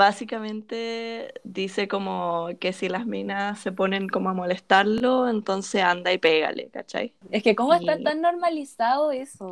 Básicamente 0.00 1.34
dice 1.44 1.86
como 1.86 2.48
que 2.58 2.72
si 2.72 2.88
las 2.88 3.04
minas 3.04 3.58
se 3.58 3.70
ponen 3.70 4.08
como 4.08 4.30
a 4.30 4.32
molestarlo, 4.32 5.28
entonces 5.28 5.82
anda 5.82 6.10
y 6.10 6.16
pégale, 6.16 6.70
¿cachai? 6.70 7.12
Es 7.30 7.42
que 7.42 7.54
cómo 7.54 7.74
está 7.74 7.98
tan 7.98 8.22
normalizado 8.22 9.12
eso. 9.12 9.50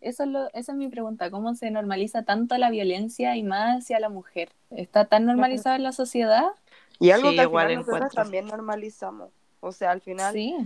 Eso 0.00 0.22
es 0.22 0.28
lo, 0.30 0.46
esa 0.54 0.72
es 0.72 0.78
mi 0.78 0.88
pregunta. 0.88 1.30
¿Cómo 1.30 1.54
se 1.54 1.70
normaliza 1.70 2.22
tanto 2.22 2.56
la 2.56 2.70
violencia 2.70 3.36
y 3.36 3.42
más 3.42 3.82
hacia 3.82 4.00
la 4.00 4.08
mujer? 4.08 4.48
¿Está 4.70 5.04
tan 5.04 5.26
normalizado 5.26 5.76
en 5.76 5.82
la 5.82 5.92
sociedad? 5.92 6.46
Y 6.98 7.10
algo 7.10 7.28
Sí, 7.28 7.34
que 7.34 7.42
al 7.42 7.48
igual 7.48 7.68
final 7.68 7.82
encuentro. 7.82 8.22
también 8.22 8.46
normalizamos. 8.46 9.28
O 9.60 9.70
sea, 9.70 9.90
al 9.90 10.00
final 10.00 10.32
Sí. 10.32 10.56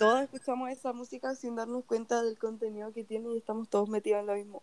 todos 0.00 0.22
escuchamos 0.22 0.68
esa 0.68 0.92
música 0.92 1.36
sin 1.36 1.54
darnos 1.54 1.84
cuenta 1.84 2.24
del 2.24 2.36
contenido 2.38 2.92
que 2.92 3.04
tiene 3.04 3.34
y 3.34 3.38
estamos 3.38 3.68
todos 3.68 3.88
metidos 3.88 4.22
en 4.22 4.26
lo 4.26 4.34
mismo. 4.34 4.62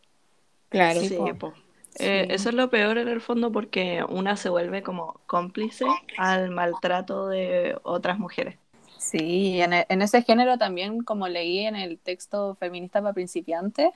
Claro. 0.67 0.99
Sí, 0.99 1.15
po. 1.15 1.33
po. 1.35 1.53
Eh, 1.99 2.27
eso 2.29 2.49
es 2.49 2.55
lo 2.55 2.69
peor 2.69 2.97
en 2.97 3.07
el 3.07 3.21
fondo 3.21 3.51
porque 3.51 4.03
una 4.07 4.37
se 4.37 4.49
vuelve 4.49 4.83
como 4.83 5.19
cómplice 5.25 5.85
al 6.17 6.51
maltrato 6.51 7.27
de 7.27 7.77
otras 7.83 8.19
mujeres. 8.19 8.57
Sí, 8.97 9.61
en, 9.61 9.73
e- 9.73 9.85
en 9.89 10.01
ese 10.01 10.21
género 10.21 10.57
también, 10.57 11.01
como 11.03 11.27
leí 11.27 11.59
en 11.59 11.75
el 11.75 11.97
texto 11.99 12.55
Feminista 12.55 13.01
para 13.01 13.13
principiantes, 13.13 13.89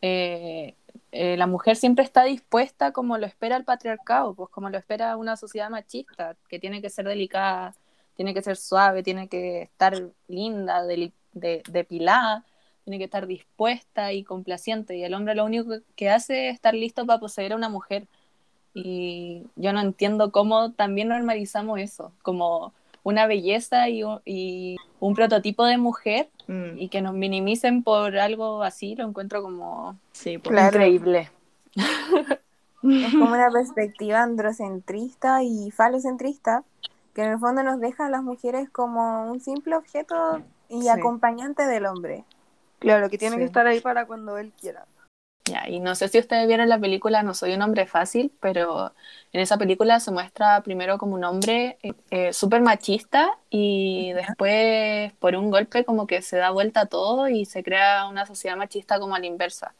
eh, 0.00 0.74
eh, 1.12 1.36
la 1.36 1.46
mujer 1.46 1.76
siempre 1.76 2.04
está 2.04 2.24
dispuesta 2.24 2.92
como 2.92 3.18
lo 3.18 3.26
espera 3.26 3.56
el 3.56 3.64
patriarcado, 3.64 4.34
pues 4.34 4.50
como 4.50 4.70
lo 4.70 4.78
espera 4.78 5.16
una 5.16 5.36
sociedad 5.36 5.70
machista, 5.70 6.36
que 6.48 6.58
tiene 6.58 6.80
que 6.80 6.90
ser 6.90 7.06
delicada, 7.06 7.74
tiene 8.14 8.34
que 8.34 8.42
ser 8.42 8.56
suave, 8.56 9.02
tiene 9.02 9.28
que 9.28 9.62
estar 9.62 9.94
linda, 10.28 10.84
deli- 10.84 11.12
de- 11.32 11.62
depilada, 11.70 12.44
tiene 12.88 12.98
que 12.98 13.04
estar 13.04 13.26
dispuesta 13.26 14.14
y 14.14 14.24
complaciente, 14.24 14.96
y 14.96 15.04
el 15.04 15.12
hombre 15.12 15.34
lo 15.34 15.44
único 15.44 15.74
que 15.94 16.08
hace 16.08 16.48
es 16.48 16.54
estar 16.54 16.72
listo 16.72 17.04
para 17.04 17.20
poseer 17.20 17.52
a 17.52 17.56
una 17.56 17.68
mujer. 17.68 18.06
Y 18.72 19.42
yo 19.56 19.74
no 19.74 19.80
entiendo 19.80 20.32
cómo 20.32 20.72
también 20.72 21.08
normalizamos 21.08 21.78
eso, 21.80 22.12
como 22.22 22.72
una 23.02 23.26
belleza 23.26 23.90
y 23.90 24.04
un, 24.04 24.20
y 24.24 24.76
un 25.00 25.14
prototipo 25.14 25.64
de 25.66 25.76
mujer 25.78 26.30
Mm, 26.48 26.78
y 26.78 26.88
que 26.88 27.02
nos 27.02 27.12
minimicen 27.12 27.82
por 27.82 28.16
algo 28.16 28.62
así, 28.62 28.96
lo 28.96 29.06
encuentro 29.06 29.42
como 29.42 29.98
sí, 30.12 30.38
po. 30.38 30.48
Claro. 30.48 30.78
increíble. 30.78 31.30
Es 31.76 33.12
como 33.12 33.32
una 33.34 33.50
perspectiva 33.50 34.22
androcentrista 34.22 35.42
y 35.42 35.70
falocentrista 35.70 36.64
que 37.14 37.22
en 37.22 37.32
el 37.32 37.38
fondo 37.38 37.62
nos 37.62 37.80
deja 37.80 38.06
a 38.06 38.08
las 38.08 38.22
mujeres 38.22 38.70
como 38.70 39.30
un 39.30 39.40
simple 39.40 39.76
objeto 39.76 40.40
y 40.70 40.82
Sí. 40.82 40.88
acompañante 40.88 41.66
del 41.66 41.84
hombre. 41.84 42.24
Claro, 42.78 43.08
que 43.10 43.18
tiene 43.18 43.34
Sí. 43.36 43.40
que 43.40 43.46
estar 43.46 43.66
ahí 43.66 43.80
para 43.80 44.06
cuando 44.06 44.38
él 44.38 44.52
quiera. 44.60 44.86
Ya, 45.44 45.66
y 45.66 45.80
no 45.80 45.94
sé 45.94 46.08
si 46.08 46.18
ustedes 46.18 46.46
vieron 46.46 46.68
la 46.68 46.78
película 46.78 47.22
No 47.22 47.32
soy 47.32 47.54
un 47.54 47.62
hombre 47.62 47.86
fácil, 47.86 48.30
pero 48.38 48.92
en 49.32 49.40
esa 49.40 49.56
película 49.56 49.98
se 49.98 50.10
muestra 50.10 50.60
primero 50.62 50.98
como 50.98 51.14
un 51.14 51.24
hombre 51.24 51.78
eh, 51.82 51.92
eh, 52.10 52.32
súper 52.34 52.60
machista 52.60 53.30
y 53.48 54.12
después 54.12 55.10
por 55.14 55.34
un 55.36 55.50
golpe 55.50 55.86
como 55.86 56.06
que 56.06 56.20
se 56.20 56.36
da 56.36 56.50
vuelta 56.50 56.84
todo 56.84 57.28
y 57.28 57.46
se 57.46 57.62
crea 57.62 58.06
una 58.08 58.26
sociedad 58.26 58.58
machista 58.58 59.00
como 59.00 59.14
a 59.14 59.20
la 59.20 59.26
inversa. 59.26 59.74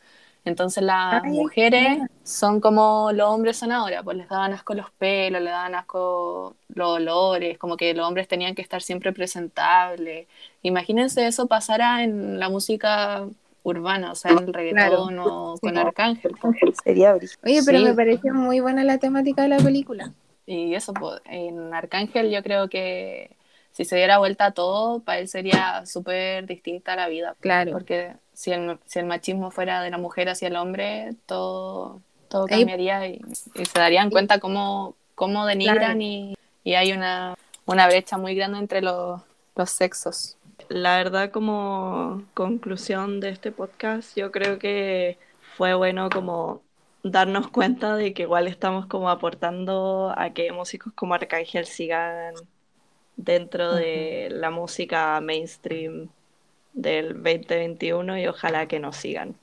Entonces 0.44 0.82
las 0.82 1.22
Ay, 1.24 1.30
mujeres 1.32 1.98
son 2.22 2.60
como 2.60 3.10
los 3.12 3.28
hombres 3.28 3.56
son 3.58 3.70
ahora, 3.72 4.02
pues 4.02 4.16
les 4.16 4.28
daban 4.28 4.52
asco 4.54 4.74
los 4.74 4.90
pelos, 4.92 5.42
les 5.42 5.50
daban 5.52 5.74
asco 5.74 6.54
los 6.74 6.88
olores, 6.96 7.58
como 7.58 7.76
que 7.76 7.92
los 7.94 8.06
hombres 8.06 8.28
tenían 8.28 8.54
que 8.54 8.62
estar 8.62 8.80
siempre 8.82 9.12
presentables. 9.12 10.26
Imagínense 10.62 11.26
eso 11.26 11.46
pasara 11.48 12.02
en 12.02 12.38
la 12.38 12.48
música 12.48 13.26
urbana, 13.62 14.12
o 14.12 14.14
sea, 14.14 14.30
en 14.32 14.38
el 14.38 14.54
reggaetón 14.54 15.18
o 15.18 15.54
con 15.60 15.76
Arcángel. 15.76 16.32
pues. 16.40 16.56
Sería 16.82 17.12
brillo. 17.14 17.34
Oye, 17.44 17.62
pero 17.64 17.78
Sí. 17.78 17.84
me 17.84 17.94
pareció 17.94 18.32
muy 18.34 18.60
buena 18.60 18.84
la 18.84 18.98
temática 18.98 19.42
de 19.42 19.48
la 19.48 19.58
película. 19.58 20.12
Y 20.46 20.74
eso, 20.74 20.94
pues, 20.94 21.20
en 21.26 21.74
Arcángel 21.74 22.30
yo 22.30 22.42
creo 22.42 22.68
que 22.70 23.36
si 23.78 23.84
se 23.84 23.94
diera 23.94 24.18
vuelta 24.18 24.46
a 24.46 24.50
todo, 24.50 24.98
para 25.04 25.20
él 25.20 25.28
sería 25.28 25.86
súper 25.86 26.46
distinta 26.46 26.96
la 26.96 27.06
vida. 27.06 27.36
Claro. 27.38 27.70
Porque 27.70 28.16
si 28.32 28.50
el, 28.50 28.76
si 28.86 28.98
el 28.98 29.06
machismo 29.06 29.52
fuera 29.52 29.82
de 29.82 29.90
la 29.90 29.98
mujer 29.98 30.28
hacia 30.28 30.48
el 30.48 30.56
hombre, 30.56 31.14
todo, 31.26 32.00
todo 32.26 32.46
cambiaría 32.46 33.06
y, 33.06 33.20
y 33.54 33.64
se 33.66 33.78
darían 33.78 34.10
cuenta 34.10 34.40
cómo, 34.40 34.96
cómo 35.14 35.46
denigran 35.46 35.78
Claro. 35.78 36.00
y, 36.00 36.36
y 36.64 36.74
hay 36.74 36.90
una, 36.92 37.36
una 37.66 37.86
brecha 37.86 38.18
muy 38.18 38.34
grande 38.34 38.58
entre 38.58 38.82
los, 38.82 39.20
los 39.54 39.70
sexos. 39.70 40.36
La 40.68 40.96
verdad, 40.96 41.30
como 41.30 42.24
conclusión 42.34 43.20
de 43.20 43.28
este 43.28 43.52
podcast, 43.52 44.16
yo 44.16 44.32
creo 44.32 44.58
que 44.58 45.18
fue 45.56 45.74
bueno 45.74 46.10
como 46.10 46.62
darnos 47.04 47.46
cuenta 47.46 47.94
de 47.94 48.12
que 48.12 48.22
igual 48.22 48.48
estamos 48.48 48.86
como 48.86 49.08
aportando 49.08 50.12
a 50.16 50.30
que 50.30 50.50
músicos 50.50 50.92
como 50.94 51.14
Arcángel 51.14 51.66
sigan 51.66 52.34
dentro 53.28 53.74
de 53.74 54.28
la 54.30 54.50
música 54.50 55.20
mainstream 55.20 56.08
del 56.72 57.14
2021 57.14 58.18
y 58.18 58.26
ojalá 58.28 58.66
que 58.66 58.78
nos 58.78 58.96
sigan. 58.96 59.34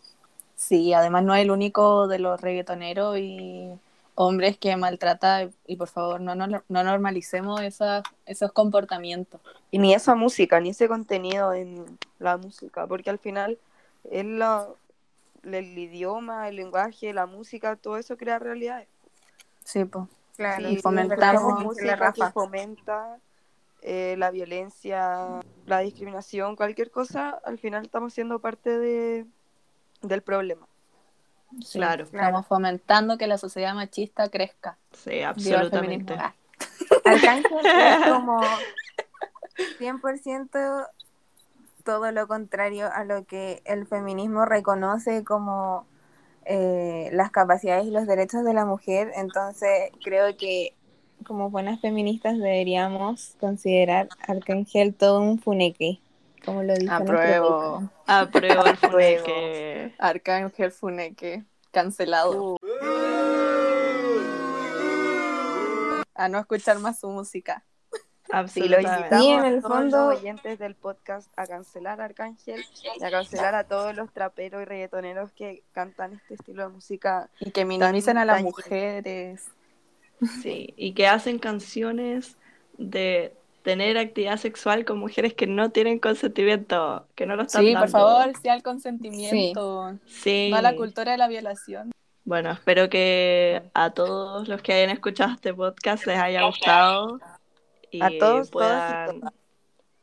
Sí, 0.55 0.93
además 0.93 1.23
no 1.23 1.35
es 1.35 1.41
el 1.43 1.51
único 1.51 2.07
de 2.07 2.17
los 2.19 2.39
reggaetoneros 2.39 3.17
y 3.19 3.69
hombres 4.15 4.57
que 4.57 4.75
maltrata 4.77 5.49
y 5.67 5.75
por 5.75 5.89
favor 5.89 6.21
no, 6.21 6.33
no, 6.35 6.47
no 6.47 6.83
normalicemos 6.83 7.61
esas, 7.61 8.03
esos 8.25 8.53
comportamientos. 8.53 9.41
Y 9.71 9.79
ni 9.79 9.93
esa 9.93 10.15
música, 10.15 10.61
ni 10.61 10.69
ese 10.69 10.87
contenido 10.87 11.53
en 11.53 11.83
la 12.19 12.37
música, 12.37 12.87
porque 12.87 13.09
al 13.09 13.19
final 13.19 13.57
es 14.09 14.23
la- 14.25 14.67
el 15.43 15.77
idioma, 15.77 16.47
el 16.47 16.55
lenguaje, 16.55 17.13
la 17.13 17.25
música, 17.25 17.75
todo 17.75 17.97
eso 17.97 18.15
crea 18.15 18.39
realidades. 18.39 18.87
Sí, 19.65 19.83
pues. 19.83 20.05
Claro. 20.37 20.69
Y 20.69 20.77
fomentamos- 20.77 21.61
música 21.63 22.13
que 22.13 22.23
fomenta 22.31 23.17
eh, 23.81 24.15
la 24.17 24.31
violencia, 24.31 25.41
la 25.65 25.79
discriminación, 25.79 26.55
cualquier 26.55 26.91
cosa, 26.91 27.39
al 27.45 27.59
final 27.59 27.85
estamos 27.85 28.13
siendo 28.13 28.39
parte 28.39 28.77
de, 28.77 29.25
del 30.01 30.21
problema. 30.21 30.67
Sí, 31.61 31.77
Claro. 31.79 32.03
Estamos 32.03 32.47
fomentando 32.47 33.17
que 33.17 33.27
la 33.27 33.37
sociedad 33.37 33.73
machista 33.75 34.29
crezca. 34.29 34.77
Sí, 34.91 35.21
absolutamente. 35.21 36.15
Arcángel 37.03 37.65
es 37.65 38.07
como 38.09 38.41
100% 39.79 40.87
todo 41.83 42.11
lo 42.11 42.27
contrario 42.27 42.89
a 42.91 43.03
lo 43.03 43.25
que 43.25 43.61
el 43.65 43.85
feminismo 43.85 44.45
reconoce 44.45 45.23
como 45.23 45.85
eh, 46.45 47.09
las 47.13 47.31
capacidades 47.31 47.85
y 47.85 47.91
los 47.91 48.07
derechos 48.07 48.43
de 48.43 48.53
la 48.53 48.65
mujer. 48.65 49.11
Entonces 49.15 49.91
creo 50.03 50.35
que 50.35 50.73
como 51.25 51.49
buenas 51.49 51.81
feministas 51.81 52.37
deberíamos 52.37 53.35
considerar 53.39 54.07
Arcángel 54.27 54.93
todo 54.93 55.19
un 55.21 55.39
funeque, 55.39 55.99
como 56.45 56.63
lo 56.63 56.73
dice 56.75 56.91
Apruebo. 56.91 57.89
Apruebo 58.07 58.65
el 58.65 58.77
funeque. 58.77 59.93
Arcángel 59.99 60.71
Funeque, 60.71 61.43
cancelado. 61.71 62.57
A 66.13 66.29
no 66.29 66.39
escuchar 66.39 66.79
más 66.79 66.99
su 66.99 67.09
música. 67.09 67.63
Sí, 68.47 68.67
lo 68.67 68.77
invitamos 68.81 69.19
Sí, 69.23 69.29
en 69.29 69.39
a 69.41 69.47
el 69.49 69.61
todos 69.61 69.73
fondo- 69.73 70.09
los 70.11 70.19
oyentes 70.19 70.57
del 70.59 70.75
podcast 70.75 71.31
a 71.35 71.45
cancelar 71.45 72.01
a 72.01 72.05
Arcángel 72.05 72.63
y 72.99 73.03
a 73.03 73.11
cancelar 73.11 73.53
a 73.53 73.65
todos 73.65 73.95
los 73.95 74.11
traperos 74.11 74.61
y 74.61 74.65
reggaetoneros 74.65 75.31
que 75.33 75.63
cantan 75.73 76.13
este 76.13 76.33
estilo 76.35 76.63
de 76.63 76.69
música. 76.69 77.29
Y 77.39 77.51
que 77.51 77.65
minimicen 77.65 78.17
a 78.17 78.25
las 78.25 78.41
mujeres. 78.41 79.45
Sí, 80.41 80.73
y 80.77 80.93
que 80.93 81.07
hacen 81.07 81.39
canciones 81.39 82.37
de 82.77 83.33
tener 83.63 83.97
actividad 83.97 84.37
sexual 84.37 84.85
con 84.85 84.99
mujeres 84.99 85.33
que 85.33 85.47
no 85.47 85.71
tienen 85.71 85.97
consentimiento, 85.99 87.05
que 87.15 87.25
no 87.25 87.35
lo 87.35 87.43
están 87.43 87.63
Sí, 87.63 87.73
dando. 87.73 87.81
por 87.81 87.89
favor, 87.89 88.33
sí 88.41 88.47
al 88.47 88.61
consentimiento, 88.63 89.97
Sí. 90.05 90.49
no 90.51 90.57
a 90.57 90.61
la 90.61 90.75
cultura 90.75 91.11
de 91.11 91.17
la 91.17 91.27
violación. 91.27 91.91
Bueno, 92.23 92.51
espero 92.51 92.89
que 92.89 93.63
a 93.73 93.91
todos 93.91 94.47
los 94.47 94.61
que 94.61 94.73
hayan 94.73 94.89
escuchado 94.91 95.33
este 95.33 95.53
podcast 95.53 96.05
les 96.07 96.17
haya 96.17 96.43
gustado 96.43 97.19
y 97.91 98.01
A 98.01 98.09
todos, 98.19 98.49
puedan 98.51 99.19
todas. 99.19 99.33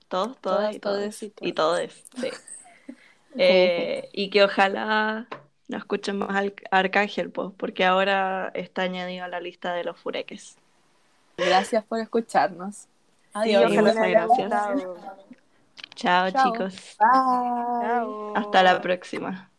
todos, 0.08 0.36
todas 0.40 0.40
Todas, 0.40 0.74
y 0.74 0.78
todos 0.80 1.22
y 1.22 1.32
y 1.48 1.52
todes, 1.52 2.04
sí. 2.20 2.28
Eh, 3.38 4.10
y 4.12 4.28
que 4.28 4.44
ojalá 4.44 5.26
no 5.72 5.78
escuchen 5.78 6.18
más 6.18 6.36
al 6.36 6.54
Arcángel, 6.70 7.30
pues, 7.30 7.50
porque 7.56 7.84
ahora 7.84 8.50
está 8.54 8.82
añadido 8.82 9.24
a 9.24 9.28
la 9.28 9.40
lista 9.40 9.72
de 9.74 9.84
los 9.84 9.98
fureques. 9.98 10.56
Gracias 11.36 11.82
por 11.84 11.98
escucharnos. 11.98 12.86
Adiós. 13.32 13.72
Sí, 13.72 13.78
muchas 13.78 13.96
gracias. 13.96 14.50
Chao, 15.94 16.30
Chao. 16.30 16.52
chicos. 16.52 16.96
Bye. 16.98 17.08
Chao. 17.80 18.36
Hasta 18.36 18.62
la 18.62 18.80
próxima. 18.80 19.51